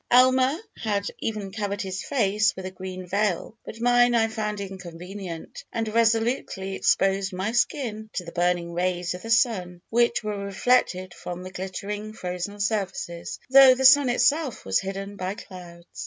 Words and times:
Almer 0.09 0.57
had 0.77 1.05
even 1.19 1.51
covered 1.51 1.83
his 1.83 2.03
face 2.03 2.55
with 2.55 2.65
a 2.65 2.71
green 2.71 3.05
veil, 3.05 3.55
but 3.63 3.79
mine 3.79 4.15
I 4.15 4.29
found 4.29 4.59
inconvenient, 4.59 5.63
and 5.71 5.87
resolutely 5.93 6.73
exposed 6.73 7.33
my 7.33 7.51
skin 7.51 8.09
to 8.13 8.23
the 8.25 8.31
burning 8.31 8.73
rays 8.73 9.13
of 9.13 9.21
the 9.21 9.29
sun, 9.29 9.79
which 9.91 10.23
were 10.23 10.39
reflected 10.43 11.13
from 11.13 11.43
the 11.43 11.51
glittering 11.51 12.13
frozen 12.13 12.59
surfaces, 12.59 13.37
though 13.51 13.75
the 13.75 13.85
sun 13.85 14.09
itself 14.09 14.65
was 14.65 14.79
hidden 14.79 15.17
by 15.17 15.35
clouds. 15.35 15.85